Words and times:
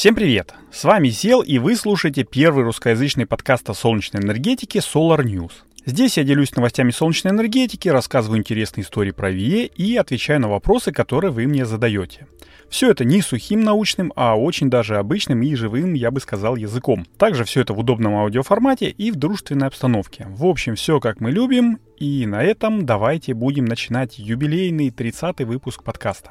Всем 0.00 0.14
привет! 0.14 0.54
С 0.72 0.84
вами 0.84 1.08
Зел, 1.08 1.42
и 1.42 1.58
вы 1.58 1.76
слушаете 1.76 2.24
первый 2.24 2.64
русскоязычный 2.64 3.26
подкаст 3.26 3.68
о 3.68 3.74
солнечной 3.74 4.22
энергетике 4.22 4.78
Solar 4.78 5.22
News. 5.22 5.52
Здесь 5.84 6.16
я 6.16 6.24
делюсь 6.24 6.56
новостями 6.56 6.90
солнечной 6.90 7.34
энергетики, 7.34 7.86
рассказываю 7.86 8.38
интересные 8.38 8.82
истории 8.82 9.10
про 9.10 9.30
ВИЭ 9.30 9.66
и 9.66 9.96
отвечаю 9.96 10.40
на 10.40 10.48
вопросы, 10.48 10.90
которые 10.90 11.32
вы 11.32 11.46
мне 11.46 11.66
задаете. 11.66 12.26
Все 12.70 12.90
это 12.90 13.04
не 13.04 13.20
сухим 13.20 13.60
научным, 13.60 14.10
а 14.16 14.36
очень 14.36 14.70
даже 14.70 14.96
обычным 14.96 15.42
и 15.42 15.54
живым, 15.54 15.92
я 15.92 16.10
бы 16.10 16.20
сказал, 16.20 16.56
языком. 16.56 17.04
Также 17.18 17.44
все 17.44 17.60
это 17.60 17.74
в 17.74 17.78
удобном 17.78 18.14
аудиоформате 18.14 18.88
и 18.88 19.10
в 19.10 19.16
дружественной 19.16 19.66
обстановке. 19.66 20.28
В 20.30 20.46
общем, 20.46 20.76
все 20.76 20.98
как 20.98 21.20
мы 21.20 21.30
любим, 21.30 21.78
и 21.98 22.24
на 22.24 22.42
этом 22.42 22.86
давайте 22.86 23.34
будем 23.34 23.66
начинать 23.66 24.18
юбилейный 24.18 24.88
30-й 24.88 25.44
выпуск 25.44 25.82
подкаста. 25.82 26.30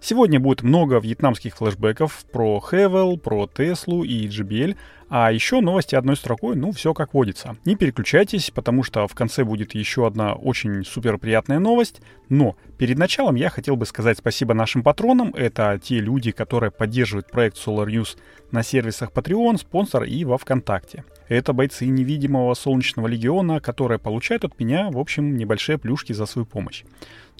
Сегодня 0.00 0.38
будет 0.38 0.62
много 0.62 0.98
вьетнамских 0.98 1.56
флешбеков 1.56 2.24
про 2.30 2.60
Хевел, 2.60 3.18
про 3.18 3.48
Теслу 3.48 4.04
и 4.04 4.28
JBL, 4.28 4.76
а 5.08 5.30
еще 5.30 5.60
новости 5.60 5.94
одной 5.94 6.16
строкой, 6.16 6.56
ну, 6.56 6.72
все 6.72 6.92
как 6.92 7.14
водится. 7.14 7.56
Не 7.64 7.76
переключайтесь, 7.76 8.50
потому 8.50 8.82
что 8.82 9.06
в 9.06 9.14
конце 9.14 9.44
будет 9.44 9.74
еще 9.74 10.06
одна 10.06 10.34
очень 10.34 10.84
супер 10.84 11.16
приятная 11.18 11.60
новость. 11.60 12.00
Но 12.28 12.56
перед 12.76 12.98
началом 12.98 13.36
я 13.36 13.48
хотел 13.48 13.76
бы 13.76 13.86
сказать 13.86 14.18
спасибо 14.18 14.52
нашим 14.52 14.82
патронам. 14.82 15.32
Это 15.34 15.80
те 15.82 16.00
люди, 16.00 16.32
которые 16.32 16.72
поддерживают 16.72 17.30
проект 17.30 17.56
Solar 17.56 17.86
News 17.86 18.16
на 18.50 18.64
сервисах 18.64 19.12
Patreon, 19.12 19.58
спонсор 19.58 20.02
и 20.04 20.24
во 20.24 20.38
ВКонтакте. 20.38 21.04
Это 21.28 21.52
бойцы 21.52 21.86
невидимого 21.86 22.54
Солнечного 22.54 23.06
Легиона, 23.06 23.60
которые 23.60 23.98
получают 23.98 24.44
от 24.44 24.58
меня, 24.58 24.90
в 24.90 24.98
общем, 24.98 25.36
небольшие 25.36 25.78
плюшки 25.78 26.12
за 26.12 26.26
свою 26.26 26.46
помощь. 26.46 26.84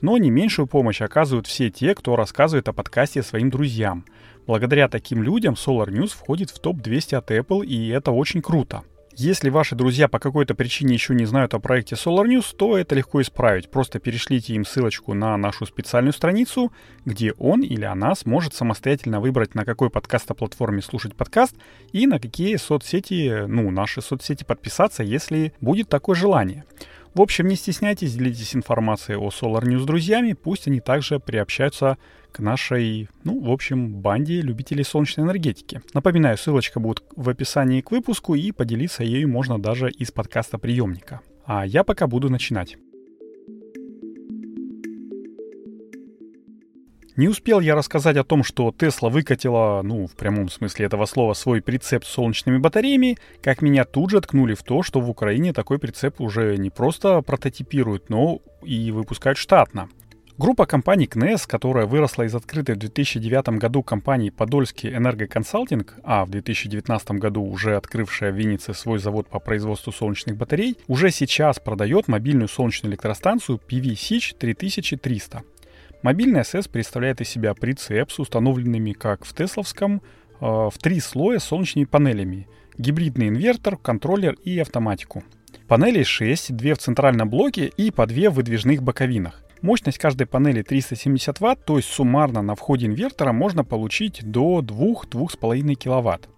Но 0.00 0.18
не 0.18 0.30
меньшую 0.30 0.66
помощь 0.66 1.00
оказывают 1.00 1.46
все 1.46 1.70
те, 1.70 1.94
кто 1.94 2.16
рассказывает 2.16 2.68
о 2.68 2.72
подкасте 2.72 3.22
своим 3.22 3.50
друзьям. 3.50 4.04
Благодаря 4.46 4.88
таким 4.88 5.22
людям 5.22 5.54
Solar 5.54 5.88
News 5.88 6.08
входит 6.10 6.50
в 6.50 6.60
топ-200 6.60 7.16
от 7.16 7.30
Apple, 7.30 7.64
и 7.64 7.88
это 7.88 8.12
очень 8.12 8.42
круто. 8.42 8.82
Если 9.18 9.48
ваши 9.48 9.74
друзья 9.74 10.08
по 10.08 10.18
какой-то 10.18 10.54
причине 10.54 10.92
еще 10.92 11.14
не 11.14 11.24
знают 11.24 11.54
о 11.54 11.58
проекте 11.58 11.94
Solar 11.94 12.26
News, 12.26 12.54
то 12.54 12.76
это 12.76 12.94
легко 12.94 13.22
исправить. 13.22 13.70
Просто 13.70 13.98
перешлите 13.98 14.52
им 14.52 14.66
ссылочку 14.66 15.14
на 15.14 15.34
нашу 15.38 15.64
специальную 15.64 16.12
страницу, 16.12 16.70
где 17.06 17.32
он 17.38 17.62
или 17.62 17.86
она 17.86 18.14
сможет 18.14 18.52
самостоятельно 18.52 19.18
выбрать, 19.18 19.54
на 19.54 19.64
какой 19.64 19.88
подкастоплатформе 19.88 20.82
слушать 20.82 21.16
подкаст 21.16 21.56
и 21.92 22.06
на 22.06 22.20
какие 22.20 22.56
соцсети, 22.56 23.46
ну, 23.46 23.70
наши 23.70 24.02
соцсети 24.02 24.44
подписаться, 24.44 25.02
если 25.02 25.54
будет 25.62 25.88
такое 25.88 26.14
желание. 26.14 26.66
В 27.16 27.22
общем, 27.22 27.48
не 27.48 27.56
стесняйтесь, 27.56 28.14
делитесь 28.14 28.54
информацией 28.54 29.16
о 29.16 29.30
Solar 29.30 29.62
News 29.62 29.78
с 29.78 29.86
друзьями, 29.86 30.34
пусть 30.34 30.68
они 30.68 30.80
также 30.80 31.18
приобщаются 31.18 31.96
к 32.30 32.40
нашей, 32.40 33.08
ну, 33.24 33.40
в 33.40 33.50
общем, 33.50 33.94
банде 33.94 34.42
любителей 34.42 34.84
солнечной 34.84 35.24
энергетики. 35.24 35.80
Напоминаю, 35.94 36.36
ссылочка 36.36 36.78
будет 36.78 37.02
в 37.16 37.30
описании 37.30 37.80
к 37.80 37.90
выпуску, 37.90 38.34
и 38.34 38.52
поделиться 38.52 39.02
ею 39.02 39.30
можно 39.30 39.58
даже 39.58 39.90
из 39.90 40.12
подкаста 40.12 40.58
приемника. 40.58 41.22
А 41.46 41.64
я 41.64 41.84
пока 41.84 42.06
буду 42.06 42.28
начинать. 42.28 42.76
Не 47.16 47.28
успел 47.28 47.60
я 47.60 47.74
рассказать 47.74 48.18
о 48.18 48.24
том, 48.24 48.44
что 48.44 48.74
Тесла 48.76 49.08
выкатила, 49.08 49.80
ну, 49.82 50.06
в 50.06 50.14
прямом 50.16 50.50
смысле 50.50 50.84
этого 50.84 51.06
слова, 51.06 51.32
свой 51.32 51.62
прицеп 51.62 52.04
с 52.04 52.08
солнечными 52.08 52.58
батареями, 52.58 53.16
как 53.42 53.62
меня 53.62 53.86
тут 53.86 54.10
же 54.10 54.20
ткнули 54.20 54.52
в 54.52 54.62
то, 54.62 54.82
что 54.82 55.00
в 55.00 55.08
Украине 55.08 55.54
такой 55.54 55.78
прицеп 55.78 56.20
уже 56.20 56.58
не 56.58 56.68
просто 56.68 57.22
прототипируют, 57.22 58.10
но 58.10 58.40
и 58.62 58.90
выпускают 58.90 59.38
штатно. 59.38 59.88
Группа 60.36 60.66
компаний 60.66 61.06
КНЕС, 61.06 61.46
которая 61.46 61.86
выросла 61.86 62.24
из 62.24 62.34
открытой 62.34 62.74
в 62.74 62.78
2009 62.78 63.58
году 63.58 63.82
компании 63.82 64.28
Подольский 64.28 64.94
энергоконсалтинг, 64.94 65.94
а 66.04 66.26
в 66.26 66.30
2019 66.30 67.12
году 67.12 67.42
уже 67.42 67.76
открывшая 67.76 68.30
в 68.30 68.34
Виннице 68.34 68.74
свой 68.74 68.98
завод 68.98 69.28
по 69.28 69.38
производству 69.38 69.90
солнечных 69.90 70.36
батарей, 70.36 70.76
уже 70.86 71.10
сейчас 71.10 71.58
продает 71.60 72.08
мобильную 72.08 72.48
солнечную 72.48 72.92
электростанцию 72.92 73.58
PV-SICH 73.66 74.36
3300. 74.38 75.42
Мобильный 76.06 76.44
СС 76.44 76.68
представляет 76.68 77.20
из 77.20 77.28
себя 77.28 77.52
прицеп 77.52 78.12
с 78.12 78.20
установленными, 78.20 78.92
как 78.92 79.24
в 79.24 79.34
Тесловском, 79.34 80.00
э, 80.40 80.46
в 80.46 80.72
три 80.80 81.00
слоя 81.00 81.40
солнечными 81.40 81.84
панелями, 81.84 82.46
гибридный 82.78 83.26
инвертор, 83.26 83.76
контроллер 83.76 84.34
и 84.44 84.56
автоматику. 84.60 85.24
Панелей 85.66 86.04
6, 86.04 86.54
2 86.56 86.74
в 86.76 86.78
центральном 86.78 87.28
блоке 87.28 87.72
и 87.76 87.90
по 87.90 88.06
2 88.06 88.30
в 88.30 88.34
выдвижных 88.34 88.84
боковинах. 88.84 89.42
Мощность 89.62 89.98
каждой 89.98 90.28
панели 90.28 90.62
370 90.62 91.40
Вт, 91.40 91.64
то 91.64 91.76
есть 91.76 91.88
суммарно 91.88 92.40
на 92.40 92.54
входе 92.54 92.86
инвертора 92.86 93.32
можно 93.32 93.64
получить 93.64 94.20
до 94.22 94.60
2-2,5 94.60 95.74
кВт. 95.74 96.28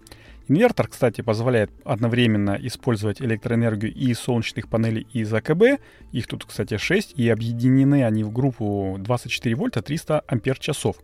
Инвертор, 0.48 0.88
кстати, 0.88 1.20
позволяет 1.20 1.70
одновременно 1.84 2.58
использовать 2.58 3.20
электроэнергию 3.20 3.92
и 3.92 4.14
солнечных 4.14 4.68
панелей, 4.68 5.06
и 5.12 5.20
из 5.20 5.32
АКБ. 5.32 5.80
Их 6.12 6.26
тут, 6.26 6.46
кстати, 6.46 6.78
6, 6.78 7.12
и 7.18 7.28
объединены 7.28 8.02
они 8.02 8.24
в 8.24 8.32
группу 8.32 8.96
24 8.98 9.54
вольта 9.54 9.82
300 9.82 10.24
ампер 10.26 10.58
часов. 10.58 10.96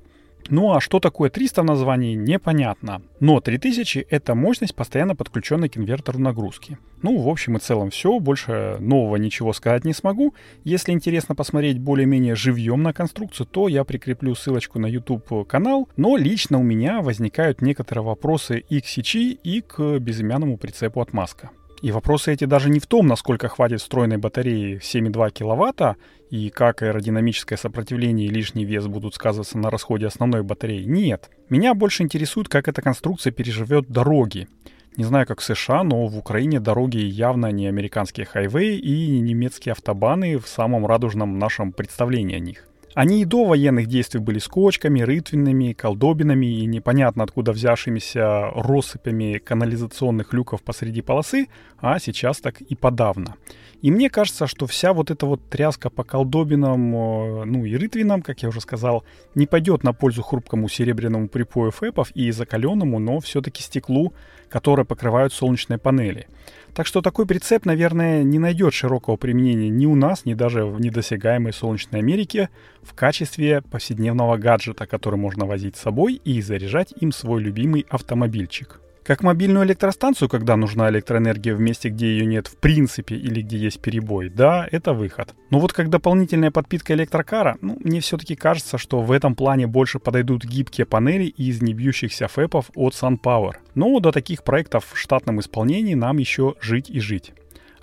Ну 0.49 0.73
а 0.73 0.81
что 0.81 1.01
такое 1.01 1.31
300 1.31 1.63
в 1.63 1.65
названии, 1.65 2.15
непонятно. 2.15 3.03
Но 3.21 3.41
3000— 3.41 4.07
это 4.11 4.35
мощность, 4.35 4.75
постоянно 4.75 5.17
подключенной 5.17 5.69
к 5.69 5.77
инвертору 5.77 6.19
нагрузки. 6.19 6.79
Ну, 7.03 7.19
в 7.19 7.29
общем 7.29 7.57
и 7.57 7.61
целом 7.61 7.91
все, 7.91 8.19
больше 8.19 8.77
нового 8.81 9.17
ничего 9.17 9.53
сказать 9.53 9.85
не 9.85 9.93
смогу. 9.93 10.35
Если 10.65 10.93
интересно 10.93 11.35
посмотреть 11.35 11.79
более-менее 11.79 12.35
живьем 12.35 12.83
на 12.83 12.93
конструкцию, 12.93 13.47
то 13.47 13.69
я 13.69 13.85
прикреплю 13.85 14.35
ссылочку 14.35 14.79
на 14.79 14.87
YouTube 14.87 15.47
канал. 15.47 15.89
Но 15.97 16.17
лично 16.17 16.59
у 16.59 16.63
меня 16.63 17.01
возникают 17.01 17.63
некоторые 17.63 18.05
вопросы 18.05 18.65
и 18.69 18.81
к 18.81 18.87
сечи, 18.87 19.33
и 19.33 19.61
к 19.61 19.99
безымянному 19.99 20.59
прицепу 20.59 21.01
от 21.01 21.13
Маска. 21.13 21.51
И 21.85 21.93
вопросы 21.93 22.33
эти 22.33 22.47
даже 22.47 22.71
не 22.71 22.81
в 22.81 22.87
том, 22.87 23.07
насколько 23.07 23.47
хватит 23.49 23.83
встроенной 23.83 24.17
батареи 24.17 24.81
7,2 24.83 25.31
кВт 25.33 25.99
и 26.31 26.49
как 26.49 26.81
аэродинамическое 26.81 27.59
сопротивление 27.59 28.27
и 28.27 28.31
лишний 28.31 28.65
вес 28.65 28.87
будут 28.87 29.15
сказываться 29.15 29.59
на 29.59 29.69
расходе 29.69 30.07
основной 30.07 30.43
батареи. 30.43 30.85
Нет. 30.85 31.29
Меня 31.51 31.75
больше 31.75 32.03
интересует, 32.03 32.49
как 32.49 32.69
эта 32.69 32.81
конструкция 32.81 33.33
переживет 33.33 33.91
дороги. 33.91 34.49
Не 34.97 35.05
знаю, 35.05 35.27
как 35.27 35.41
в 35.41 35.45
США, 35.45 35.83
но 35.83 36.07
в 36.07 36.17
Украине 36.17 36.59
дороги 36.59 36.97
явно 36.97 37.53
не 37.53 37.67
американские 37.67 38.25
хайвеи 38.25 38.79
и 38.79 39.11
не 39.11 39.21
немецкие 39.21 39.73
автобаны 39.73 40.39
в 40.39 40.49
самом 40.49 40.87
радужном 40.87 41.39
нашем 41.39 41.71
представлении 41.73 42.37
о 42.37 42.41
них. 42.41 42.67
Они 42.95 43.23
и 43.23 43.25
до 43.25 43.45
военных 43.45 43.87
действий 43.87 44.21
были 44.21 44.39
скотчками, 44.39 45.01
рытвинами, 45.01 45.73
колдобинами 45.73 46.47
и 46.47 46.67
непонятно 46.67 47.25
откуда 47.25 47.53
взявшимися 47.53 48.53
россыпями 48.55 49.39
канализационных 49.39 50.33
люков 50.33 50.63
посреди 50.63 51.03
полосы, 51.03 51.49
а 51.79 51.99
сейчас 51.99 52.39
так 52.39 52.61
и 52.61 52.77
подавно. 52.77 53.35
И 53.83 53.91
мне 53.91 54.09
кажется, 54.09 54.47
что 54.47 54.67
вся 54.67 54.93
вот 54.93 55.11
эта 55.11 55.27
вот 55.27 55.41
тряска 55.51 55.91
по 55.91 56.05
колдобинам, 56.05 56.95
э, 56.95 57.45
ну 57.45 57.65
и 57.65 57.77
рытвинам, 57.77 58.23
как 58.23 58.43
я 58.43 58.49
уже 58.49 58.61
сказал, 58.61 59.05
не 59.35 59.47
пойдет 59.47 59.83
на 59.83 59.93
пользу 59.93 60.23
хрупкому 60.23 60.69
серебряному 60.69 61.29
припою 61.29 61.73
фэпов 61.73 62.13
и 62.13 62.31
закаленному, 62.31 62.99
но 63.01 63.19
все-таки 63.19 63.63
стеклу, 63.63 64.15
которое 64.49 64.85
покрывают 64.85 65.35
солнечные 65.35 65.79
панели. 65.79 66.29
Так 66.75 66.89
что 66.89 67.03
такой 67.03 67.25
прицеп, 67.25 67.67
наверное, 67.67 68.25
не 68.25 68.41
найдет 68.41 68.75
широкого 68.75 69.17
применения 69.17 69.69
ни 69.69 69.87
у 69.87 69.95
нас, 69.95 70.25
ни 70.25 70.35
даже 70.35 70.67
в 70.67 70.81
недосягаемой 70.81 71.53
Солнечной 71.53 72.01
Америке 72.01 72.51
в 72.83 72.95
качестве 72.95 73.63
повседневного 73.63 74.37
гаджета, 74.39 74.87
который 74.87 75.15
можно 75.15 75.47
возить 75.47 75.77
с 75.77 75.81
собой 75.81 76.15
и 76.25 76.43
заряжать 76.43 76.93
им 77.01 77.13
свой 77.13 77.41
любимый 77.41 77.87
автомобильчик. 77.89 78.81
Как 79.05 79.23
мобильную 79.23 79.67
электростанцию, 79.67 80.31
когда 80.31 80.57
нужна 80.57 80.89
электроэнергия 80.89 81.55
в 81.55 81.61
месте, 81.61 81.91
где 81.91 82.07
ее 82.07 82.25
нет 82.25 82.47
в 82.47 82.57
принципе 82.57 83.15
или 83.15 83.43
где 83.43 83.59
есть 83.59 83.81
перебой, 83.83 84.31
да, 84.31 84.67
это 84.73 84.95
выход. 84.95 85.35
Но 85.51 85.61
вот 85.61 85.75
как 85.75 85.91
дополнительная 85.91 86.51
подпитка 86.51 86.95
электрокара, 86.95 87.59
ну, 87.61 87.77
мне 87.81 88.01
все-таки 88.01 88.35
кажется, 88.35 88.79
что 88.79 89.03
в 89.03 89.13
этом 89.13 89.35
плане 89.35 89.67
больше 89.67 89.99
подойдут 89.99 90.47
гибкие 90.47 90.87
панели 90.87 91.25
из 91.25 91.61
небьющихся 91.61 92.29
фэпов 92.29 92.71
от 92.75 92.95
SunPower. 92.95 93.57
Но 93.75 94.01
до 94.01 94.11
таких 94.11 94.43
проектов 94.43 94.87
в 94.91 94.99
штатном 94.99 95.39
исполнении 95.41 95.95
нам 95.95 96.17
еще 96.17 96.55
жить 96.63 96.89
и 96.89 96.99
жить. 96.99 97.35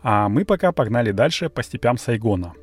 А 0.02 0.28
мы 0.28 0.44
пока 0.44 0.72
погнали 0.72 1.12
дальше 1.12 1.50
по 1.50 1.62
степям 1.62 2.00
Сайгона. 2.00 2.54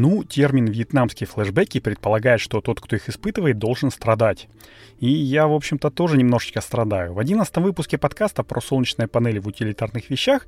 Ну, 0.00 0.22
термин 0.22 0.66
«вьетнамские 0.66 1.26
флешбеки» 1.26 1.80
предполагает, 1.80 2.40
что 2.40 2.60
тот, 2.60 2.80
кто 2.80 2.94
их 2.94 3.08
испытывает, 3.08 3.58
должен 3.58 3.90
страдать. 3.90 4.48
И 5.00 5.10
я, 5.10 5.48
в 5.48 5.52
общем-то, 5.52 5.90
тоже 5.90 6.16
немножечко 6.16 6.60
страдаю. 6.60 7.14
В 7.14 7.18
одиннадцатом 7.18 7.64
выпуске 7.64 7.98
подкаста 7.98 8.44
про 8.44 8.60
солнечные 8.60 9.08
панели 9.08 9.40
в 9.40 9.48
утилитарных 9.48 10.08
вещах, 10.08 10.46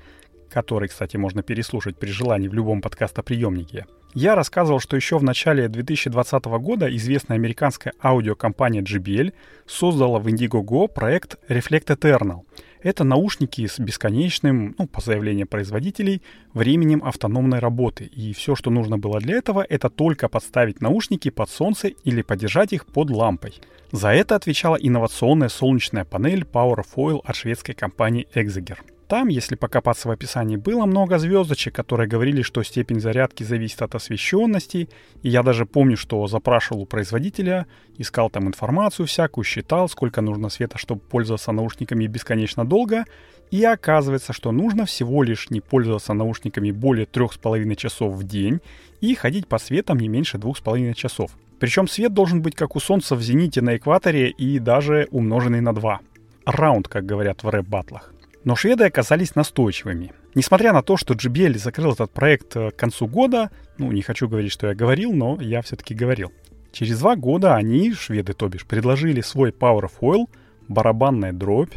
который, 0.51 0.89
кстати, 0.89 1.17
можно 1.17 1.43
переслушать 1.43 1.97
при 1.99 2.11
желании 2.11 2.47
в 2.47 2.55
любом 2.55 2.81
подкастоприемнике, 2.81 3.87
я 4.15 4.35
рассказывал, 4.35 4.81
что 4.81 4.97
еще 4.97 5.19
в 5.19 5.23
начале 5.23 5.69
2020 5.69 6.45
года 6.45 6.95
известная 6.97 7.37
американская 7.37 7.93
аудиокомпания 8.03 8.83
JBL 8.83 9.33
создала 9.67 10.19
в 10.19 10.27
Indiegogo 10.27 10.89
проект 10.89 11.39
Reflect 11.49 11.87
Eternal. 11.97 12.41
Это 12.83 13.05
наушники 13.05 13.67
с 13.67 13.79
бесконечным, 13.79 14.75
ну, 14.79 14.87
по 14.87 15.01
заявлению 15.01 15.47
производителей, 15.47 16.23
временем 16.55 17.03
автономной 17.05 17.59
работы. 17.59 18.05
И 18.05 18.33
все, 18.33 18.55
что 18.55 18.71
нужно 18.71 18.97
было 18.97 19.21
для 19.21 19.37
этого, 19.37 19.65
это 19.69 19.91
только 19.91 20.29
подставить 20.29 20.81
наушники 20.81 21.31
под 21.31 21.51
солнце 21.51 21.89
или 21.89 22.23
подержать 22.23 22.73
их 22.73 22.87
под 22.87 23.11
лампой. 23.11 23.61
За 23.93 24.09
это 24.09 24.37
отвечала 24.37 24.77
инновационная 24.77 25.49
солнечная 25.49 26.05
панель 26.05 26.45
Powerfoil 26.51 27.21
от 27.23 27.37
шведской 27.37 27.75
компании 27.75 28.29
Exeger. 28.35 28.79
Там, 29.11 29.27
если 29.27 29.57
покопаться 29.57 30.07
в 30.07 30.13
описании, 30.13 30.55
было 30.55 30.87
много 30.87 31.19
звездочек, 31.19 31.75
которые 31.75 32.09
говорили, 32.09 32.43
что 32.43 32.63
степень 32.63 33.01
зарядки 33.01 33.43
зависит 33.43 33.83
от 33.83 33.97
освещенности. 33.97 34.89
И 35.25 35.29
я 35.29 35.43
даже 35.43 35.67
помню, 35.67 35.97
что 35.97 36.29
запрашивал 36.29 36.83
у 36.83 36.87
производителя, 36.87 37.67
искал 37.99 38.31
там 38.31 38.47
информацию 38.47 39.07
всякую, 39.07 39.45
считал, 39.45 39.89
сколько 39.89 40.21
нужно 40.21 40.49
света, 40.49 40.79
чтобы 40.79 41.01
пользоваться 41.01 41.51
наушниками 41.51 42.07
бесконечно 42.07 42.65
долго. 42.65 43.05
И 43.51 43.65
оказывается, 43.65 44.33
что 44.33 44.53
нужно 44.53 44.87
всего 44.87 45.25
лишь 45.25 45.51
не 45.51 45.61
пользоваться 45.61 46.13
наушниками 46.15 46.71
более 46.71 47.07
3,5 47.07 47.75
часов 47.75 48.15
в 48.15 48.23
день 48.23 48.61
и 49.01 49.17
ходить 49.17 49.49
по 49.49 49.59
светам 49.59 49.99
не 49.99 50.07
меньше 50.07 50.39
2,5 50.39 50.95
часов. 50.95 51.33
Причем 51.59 51.89
свет 51.89 52.15
должен 52.15 52.43
быть 52.43 52.55
как 52.55 52.77
у 52.77 52.79
Солнца 52.79 53.17
в 53.17 53.23
зените 53.23 53.61
на 53.61 53.77
экваторе 53.77 54.31
и 54.31 54.61
даже 54.61 55.09
умноженный 55.11 55.61
на 55.61 55.75
2. 55.75 55.99
Раунд, 56.47 56.87
как 56.87 57.07
говорят 57.07 57.43
в 57.43 57.49
рэп-батлах. 57.49 58.15
Но 58.45 58.57
шведы 58.57 58.85
оказались 58.85 59.35
настойчивыми. 59.35 60.13
Несмотря 60.35 60.73
на 60.73 60.83
то, 60.83 60.97
что 60.97 61.15
JBL 61.15 61.59
закрыл 61.59 61.93
этот 61.93 62.11
проект 62.13 62.57
э, 62.57 62.71
к 62.71 62.77
концу 62.77 63.07
года, 63.07 63.51
ну, 63.79 63.93
не 63.93 64.03
хочу 64.03 64.29
говорить, 64.29 64.53
что 64.53 64.69
я 64.69 64.75
говорил, 64.75 65.13
но 65.13 65.39
я 65.41 65.61
все-таки 65.63 65.95
говорил. 65.95 66.33
Через 66.73 67.01
два 67.01 67.17
года 67.17 67.57
они, 67.57 67.93
шведы 67.93 68.33
то 68.33 68.49
бишь, 68.49 68.65
предложили 68.65 69.21
свой 69.21 69.51
Power 69.51 69.91
Foil, 70.01 70.27
барабанная 70.69 71.33
дробь, 71.33 71.75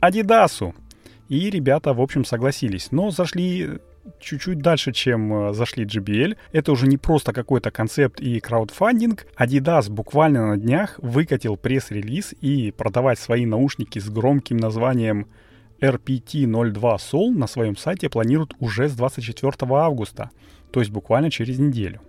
Адидасу. 0.00 0.74
И 1.28 1.48
ребята, 1.48 1.94
в 1.94 2.00
общем, 2.00 2.24
согласились. 2.24 2.88
Но 2.90 3.10
зашли 3.10 3.78
чуть-чуть 4.20 4.58
дальше, 4.58 4.92
чем 4.92 5.32
э, 5.32 5.52
зашли 5.54 5.84
JBL. 5.84 6.36
Это 6.52 6.72
уже 6.72 6.86
не 6.86 6.98
просто 6.98 7.32
какой-то 7.32 7.70
концепт 7.70 8.20
и 8.20 8.40
краудфандинг. 8.40 9.26
Adidas 9.38 9.90
буквально 9.90 10.48
на 10.48 10.56
днях 10.56 10.98
выкатил 10.98 11.56
пресс-релиз 11.56 12.34
и 12.40 12.70
продавать 12.72 13.18
свои 13.18 13.46
наушники 13.46 13.98
с 13.98 14.08
громким 14.08 14.56
названием 14.56 15.28
RPT-02 15.82 16.96
Sol 16.96 17.30
на 17.32 17.46
своем 17.46 17.76
сайте 17.76 18.08
планируют 18.08 18.54
уже 18.60 18.88
с 18.88 18.94
24 18.94 19.52
августа, 19.74 20.30
то 20.70 20.80
есть 20.80 20.92
буквально 20.92 21.30
через 21.30 21.58
неделю. 21.58 22.00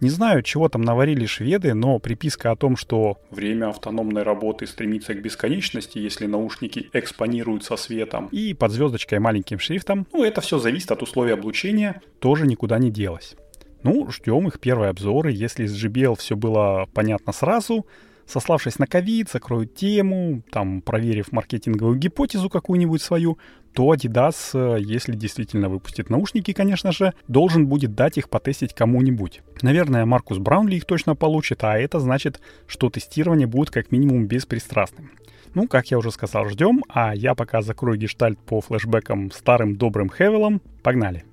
Не 0.00 0.08
знаю, 0.08 0.42
чего 0.42 0.70
там 0.70 0.80
наварили 0.80 1.26
шведы, 1.26 1.74
но 1.74 1.98
приписка 1.98 2.52
о 2.52 2.56
том, 2.56 2.76
что 2.76 3.18
время 3.30 3.68
автономной 3.68 4.22
работы 4.22 4.66
стремится 4.66 5.12
к 5.12 5.20
бесконечности, 5.20 5.98
если 5.98 6.24
наушники 6.24 6.88
экспонируют 6.94 7.64
со 7.64 7.76
светом, 7.76 8.28
и 8.32 8.54
под 8.54 8.72
звездочкой 8.72 9.18
маленьким 9.18 9.58
шрифтом, 9.58 10.06
ну 10.12 10.24
это 10.24 10.40
все 10.40 10.58
зависит 10.58 10.90
от 10.90 11.02
условий 11.02 11.32
облучения, 11.32 12.00
тоже 12.18 12.46
никуда 12.46 12.78
не 12.78 12.90
делось. 12.90 13.34
Ну, 13.82 14.10
ждем 14.10 14.46
их 14.46 14.60
первые 14.60 14.90
обзоры. 14.90 15.32
Если 15.32 15.66
с 15.66 15.84
JBL 15.84 16.16
все 16.18 16.36
было 16.36 16.86
понятно 16.92 17.32
сразу, 17.32 17.86
сославшись 18.30 18.78
на 18.78 18.86
ковид, 18.86 19.28
закроют 19.30 19.74
тему, 19.74 20.42
там, 20.50 20.80
проверив 20.82 21.32
маркетинговую 21.32 21.98
гипотезу 21.98 22.48
какую-нибудь 22.48 23.02
свою, 23.02 23.38
то 23.74 23.92
Adidas, 23.92 24.36
э, 24.54 24.80
если 24.80 25.14
действительно 25.14 25.68
выпустит 25.68 26.10
наушники, 26.10 26.52
конечно 26.52 26.92
же, 26.92 27.12
должен 27.28 27.66
будет 27.66 27.94
дать 27.94 28.18
их 28.18 28.28
потестить 28.28 28.74
кому-нибудь. 28.74 29.42
Наверное, 29.62 30.06
Маркус 30.06 30.38
Браунли 30.38 30.76
их 30.76 30.84
точно 30.84 31.14
получит, 31.14 31.62
а 31.64 31.78
это 31.78 32.00
значит, 32.00 32.40
что 32.66 32.90
тестирование 32.90 33.46
будет 33.46 33.70
как 33.70 33.90
минимум 33.92 34.26
беспристрастным. 34.26 35.10
Ну, 35.54 35.66
как 35.66 35.90
я 35.90 35.98
уже 35.98 36.12
сказал, 36.12 36.48
ждем, 36.48 36.84
а 36.88 37.14
я 37.14 37.34
пока 37.34 37.60
закрою 37.60 37.98
гештальт 37.98 38.38
по 38.38 38.60
флешбекам 38.60 39.32
старым 39.32 39.76
добрым 39.76 40.08
Хевелом. 40.08 40.62
Погнали! 40.82 41.24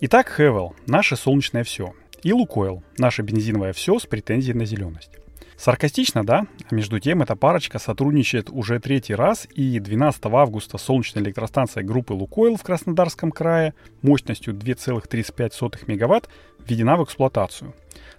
Итак, 0.00 0.34
Хевел, 0.36 0.74
наше 0.86 1.14
солнечное 1.14 1.62
все 1.62 1.94
и 2.22 2.32
Лукойл, 2.32 2.82
наше 2.98 3.22
бензиновое 3.22 3.72
все 3.72 3.98
с 3.98 4.06
претензией 4.06 4.56
на 4.56 4.64
зеленость. 4.64 5.12
Саркастично, 5.56 6.24
да? 6.24 6.46
А 6.70 6.74
между 6.74 6.98
тем 6.98 7.22
эта 7.22 7.36
парочка 7.36 7.78
сотрудничает 7.78 8.50
уже 8.50 8.80
третий 8.80 9.14
раз, 9.14 9.46
и 9.54 9.78
12 9.78 10.26
августа 10.26 10.76
солнечная 10.76 11.22
электростанция 11.22 11.84
группы 11.84 12.14
«Лукойл» 12.14 12.56
в 12.56 12.62
Краснодарском 12.64 13.30
крае 13.30 13.74
мощностью 14.02 14.54
2,35 14.54 15.84
мегаватт 15.86 16.28
введена 16.66 16.96
в 16.96 17.04
эксплуатацию. 17.04 17.74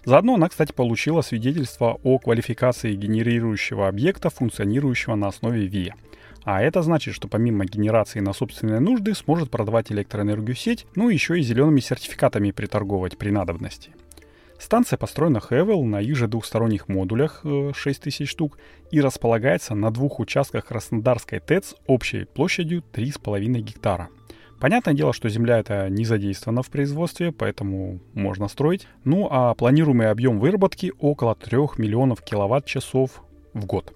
Заодно 0.05 0.35
она, 0.35 0.47
кстати, 0.47 0.71
получила 0.71 1.21
свидетельство 1.21 1.99
о 2.03 2.17
квалификации 2.17 2.95
генерирующего 2.95 3.89
объекта, 3.89 4.29
функционирующего 4.29 5.15
на 5.15 5.27
основе 5.27 5.65
ВИА. 5.65 5.95
А 6.43 6.61
это 6.61 6.81
значит, 6.81 7.15
что 7.15 7.27
помимо 7.27 7.65
генерации 7.65 8.19
на 8.19 8.33
собственные 8.33 8.79
нужды 8.79 9.13
сможет 9.15 9.49
продавать 9.49 9.91
электроэнергию 9.91 10.55
сеть, 10.55 10.85
ну 10.95 11.09
и 11.09 11.13
еще 11.13 11.39
и 11.39 11.43
зелеными 11.43 11.79
сертификатами 11.79 12.51
приторговать 12.51 13.17
при 13.17 13.29
надобности. 13.29 13.91
Станция 14.59 14.97
построена 14.97 15.41
Хевел 15.41 15.83
на 15.83 15.99
их 15.99 16.15
же 16.15 16.27
двухсторонних 16.27 16.87
модулях 16.87 17.43
6000 17.43 18.21
э, 18.21 18.25
штук 18.25 18.57
и 18.91 19.01
располагается 19.01 19.75
на 19.75 19.91
двух 19.91 20.19
участках 20.19 20.65
Краснодарской 20.65 21.39
ТЭЦ 21.39 21.75
общей 21.85 22.25
площадью 22.25 22.83
3,5 22.93 23.59
гектара. 23.59 24.09
Понятное 24.61 24.93
дело, 24.93 25.11
что 25.11 25.27
земля 25.27 25.59
это 25.59 25.89
не 25.89 26.05
задействована 26.05 26.63
в 26.63 26.69
производстве, 26.69 27.33
поэтому 27.33 27.99
можно 28.13 28.47
строить. 28.47 28.87
Ну 29.03 29.27
а 29.29 29.53
планируемый 29.53 30.09
объем 30.09 30.39
выработки 30.39 30.93
около 30.97 31.35
3 31.35 31.57
миллионов 31.77 32.21
киловатт-часов 32.21 33.21
в 33.53 33.65
год. 33.65 33.93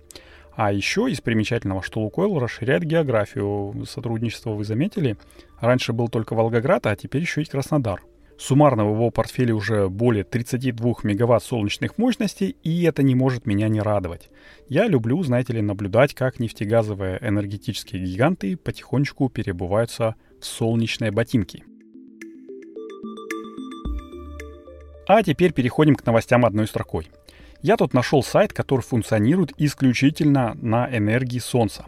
А 0.58 0.74
еще 0.74 1.08
из 1.08 1.22
примечательного, 1.22 1.84
что 1.84 2.00
Лукойл 2.02 2.40
расширяет 2.40 2.84
географию 2.84 3.86
сотрудничества, 3.88 4.54
вы 4.54 4.66
заметили? 4.66 5.16
Раньше 5.62 5.94
был 5.94 6.08
только 6.08 6.34
Волгоград, 6.34 6.88
а 6.88 6.96
теперь 6.96 7.22
еще 7.22 7.44
и 7.44 7.46
Краснодар. 7.46 8.02
Суммарно 8.40 8.84
в 8.84 8.96
его 8.96 9.12
портфеле 9.12 9.54
уже 9.54 9.88
более 9.88 10.24
32 10.24 10.96
мегаватт 11.04 11.44
солнечных 11.44 12.00
мощностей, 12.00 12.56
и 12.64 12.84
это 12.86 13.04
не 13.04 13.14
может 13.14 13.46
меня 13.46 13.68
не 13.68 13.82
радовать. 13.82 14.32
Я 14.68 14.88
люблю, 14.88 15.22
знаете 15.22 15.54
ли, 15.54 15.62
наблюдать, 15.62 16.16
как 16.16 16.40
нефтегазовые 16.40 17.20
энергетические 17.22 18.04
гиганты 18.04 18.58
потихонечку 18.58 19.30
перебываются 19.30 20.16
в 20.42 20.46
солнечные 20.46 21.12
ботинки. 21.12 21.66
А 25.08 25.22
теперь 25.22 25.54
переходим 25.54 25.96
к 25.96 26.04
новостям 26.04 26.46
одной 26.46 26.66
строкой. 26.66 27.12
Я 27.62 27.76
тут 27.76 27.94
нашел 27.94 28.22
сайт, 28.22 28.54
который 28.54 28.82
функционирует 28.82 29.52
исключительно 29.58 30.56
на 30.62 30.88
энергии 30.96 31.40
Солнца. 31.40 31.86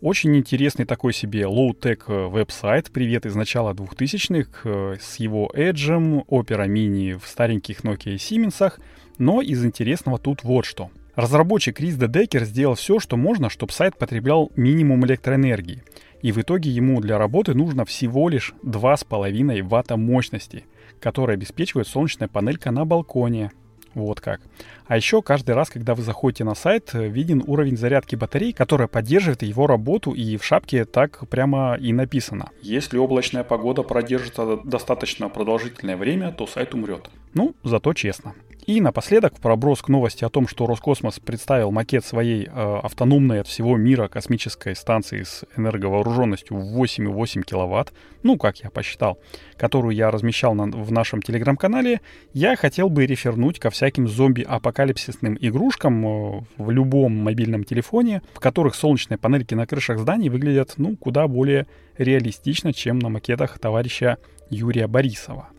Очень 0.00 0.36
интересный 0.36 0.86
такой 0.86 1.12
себе 1.12 1.42
low-tech 1.42 2.02
э, 2.08 2.28
веб-сайт, 2.28 2.90
привет 2.90 3.26
из 3.26 3.34
начала 3.34 3.72
2000-х, 3.74 4.60
э, 4.64 4.96
с 5.00 5.16
его 5.16 5.50
Edge, 5.54 6.24
Opera 6.26 6.66
Mini 6.66 7.18
в 7.18 7.26
стареньких 7.26 7.80
Nokia 7.80 8.12
и 8.12 8.16
Siemens, 8.16 8.74
но 9.18 9.40
из 9.40 9.64
интересного 9.64 10.18
тут 10.18 10.42
вот 10.42 10.64
что. 10.64 10.90
Разработчик 11.14 11.76
Крис 11.76 11.96
Декер 11.96 12.44
сделал 12.44 12.74
все, 12.74 12.98
что 12.98 13.16
можно, 13.16 13.48
чтобы 13.48 13.72
сайт 13.72 13.96
потреблял 13.96 14.50
минимум 14.56 15.06
электроэнергии. 15.06 15.82
И 16.22 16.32
в 16.32 16.38
итоге 16.38 16.70
ему 16.70 17.00
для 17.00 17.18
работы 17.18 17.54
нужно 17.54 17.84
всего 17.84 18.28
лишь 18.28 18.54
2,5 18.62 19.62
ватта 19.62 19.96
мощности, 19.96 20.64
которая 20.98 21.36
обеспечивает 21.36 21.86
солнечная 21.86 22.28
панелька 22.28 22.70
на 22.70 22.84
балконе, 22.84 23.52
вот 23.94 24.20
как. 24.20 24.40
А 24.86 24.96
еще 24.96 25.22
каждый 25.22 25.54
раз, 25.54 25.70
когда 25.70 25.94
вы 25.94 26.02
заходите 26.02 26.44
на 26.44 26.54
сайт, 26.54 26.90
виден 26.92 27.42
уровень 27.46 27.76
зарядки 27.76 28.16
батарей, 28.16 28.52
которая 28.52 28.88
поддерживает 28.88 29.42
его 29.42 29.66
работу, 29.66 30.12
и 30.12 30.36
в 30.36 30.44
шапке 30.44 30.84
так 30.84 31.26
прямо 31.28 31.76
и 31.76 31.92
написано. 31.92 32.50
Если 32.62 32.98
облачная 32.98 33.44
погода 33.44 33.82
продержится 33.82 34.58
достаточно 34.64 35.28
продолжительное 35.28 35.96
время, 35.96 36.32
то 36.32 36.46
сайт 36.46 36.74
умрет. 36.74 37.08
Ну, 37.32 37.54
зато 37.64 37.94
честно. 37.94 38.34
И 38.66 38.80
напоследок 38.80 39.38
проброс 39.40 39.82
к 39.82 39.88
новости 39.88 40.24
о 40.24 40.30
том, 40.30 40.48
что 40.48 40.64
Роскосмос 40.66 41.20
представил 41.20 41.70
макет 41.70 42.02
своей 42.02 42.46
э, 42.46 42.78
автономной 42.82 43.42
от 43.42 43.46
всего 43.46 43.76
мира 43.76 44.08
космической 44.08 44.74
станции 44.74 45.22
с 45.22 45.44
энерговооруженностью 45.54 46.56
в 46.56 46.82
8,8 46.82 47.42
киловатт, 47.42 47.92
ну, 48.22 48.38
как 48.38 48.60
я 48.60 48.70
посчитал, 48.70 49.18
которую 49.58 49.94
я 49.94 50.10
размещал 50.10 50.54
на, 50.54 50.64
в 50.64 50.90
нашем 50.90 51.20
телеграм-канале, 51.20 52.00
я 52.32 52.56
хотел 52.56 52.88
бы 52.88 53.04
рефернуть 53.04 53.58
ко 53.58 53.68
всяким 53.68 54.08
зомби-апокалипсисным 54.08 55.36
игрушкам 55.38 56.06
э, 56.06 56.40
в 56.56 56.70
любом 56.70 57.14
мобильном 57.18 57.64
телефоне, 57.64 58.22
в 58.32 58.40
которых 58.40 58.76
солнечные 58.76 59.18
панельки 59.18 59.52
на 59.52 59.66
крышах 59.66 59.98
зданий 59.98 60.30
выглядят, 60.30 60.74
ну, 60.78 60.96
куда 60.96 61.28
более 61.28 61.66
реалистично, 61.98 62.72
чем 62.72 62.98
на 62.98 63.10
макетах 63.10 63.58
товарища 63.58 64.16
Юрия 64.48 64.86
Борисова. 64.86 65.50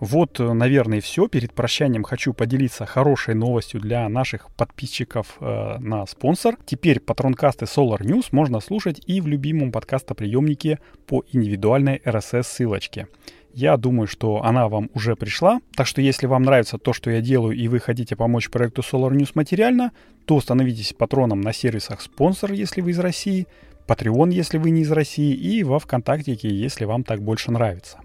Вот, 0.00 0.38
э, 0.38 0.52
наверное, 0.52 1.00
все. 1.00 1.28
Перед 1.28 1.52
прощанием 1.52 2.04
хочу 2.04 2.32
поделиться 2.32 2.86
хорошей 2.86 3.34
новостью 3.34 3.80
для 3.80 4.08
наших 4.08 4.50
подписчиков 4.52 5.36
э, 5.40 5.78
на 5.78 6.06
спонсор. 6.06 6.56
Теперь 6.66 7.00
патронкасты 7.00 7.64
Solar 7.64 8.00
News 8.00 8.26
можно 8.30 8.60
слушать 8.60 9.00
и 9.06 9.20
в 9.20 9.26
любимом 9.26 9.72
подкастоприемнике 9.72 10.78
по 11.06 11.24
индивидуальной 11.32 12.00
RSS-ссылочке. 12.04 13.08
Я 13.54 13.76
думаю, 13.76 14.06
что 14.06 14.44
она 14.44 14.68
вам 14.68 14.88
уже 14.94 15.16
пришла. 15.16 15.60
Так 15.74 15.86
что 15.88 16.00
если 16.00 16.26
вам 16.26 16.42
нравится 16.44 16.78
то, 16.78 16.92
что 16.92 17.10
я 17.10 17.20
делаю, 17.20 17.56
и 17.56 17.66
вы 17.66 17.80
хотите 17.80 18.14
помочь 18.14 18.50
проекту 18.50 18.82
Solar 18.82 19.10
News 19.10 19.32
материально, 19.34 19.90
то 20.26 20.40
становитесь 20.40 20.92
патроном 20.92 21.40
на 21.40 21.52
сервисах 21.52 22.00
спонсор, 22.00 22.52
если 22.52 22.82
вы 22.82 22.92
из 22.92 23.00
России, 23.00 23.48
Patreon, 23.88 24.30
если 24.30 24.58
вы 24.58 24.70
не 24.70 24.82
из 24.82 24.92
России, 24.92 25.34
и 25.34 25.64
во 25.64 25.80
ВКонтактике, 25.80 26.48
если 26.48 26.84
вам 26.84 27.02
так 27.02 27.20
больше 27.22 27.50
нравится. 27.50 27.98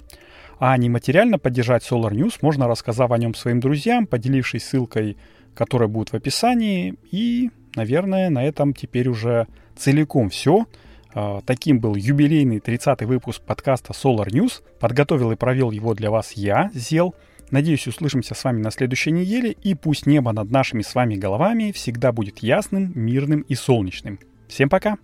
А 0.66 0.78
нематериально 0.78 1.40
поддержать 1.40 1.84
Solar 1.84 2.12
News 2.12 2.36
можно, 2.40 2.70
рассказав 2.70 3.12
о 3.12 3.18
нем 3.18 3.36
своим 3.36 3.60
друзьям, 3.60 4.08
поделившись 4.08 4.64
ссылкой, 4.64 5.18
которая 5.54 5.90
будет 5.90 6.14
в 6.14 6.14
описании. 6.14 6.96
И, 7.12 7.52
наверное, 7.76 8.30
на 8.30 8.46
этом 8.46 8.74
теперь 8.74 9.10
уже 9.10 9.48
целиком 9.76 10.30
все. 10.30 10.66
А, 11.14 11.42
таким 11.46 11.82
был 11.82 11.96
юбилейный 11.96 12.60
30-й 12.60 13.04
выпуск 13.04 13.42
подкаста 13.42 13.92
Solar 13.92 14.28
News. 14.28 14.62
Подготовил 14.80 15.34
и 15.34 15.36
провел 15.36 15.72
его 15.72 15.94
для 15.96 16.10
вас 16.10 16.32
я, 16.32 16.72
Зел. 16.74 17.14
Надеюсь, 17.52 17.86
услышимся 17.86 18.34
с 18.34 18.42
вами 18.42 18.62
на 18.62 18.72
следующей 18.72 19.12
неделе, 19.12 19.52
и 19.52 19.76
пусть 19.76 20.06
небо 20.06 20.32
над 20.32 20.50
нашими 20.50 20.82
с 20.82 20.96
вами 20.96 21.16
головами 21.16 21.74
всегда 21.74 22.14
будет 22.14 22.40
ясным, 22.40 22.94
мирным 22.96 23.42
и 23.42 23.56
солнечным. 23.56 24.18
Всем 24.48 24.70
пока! 24.70 24.96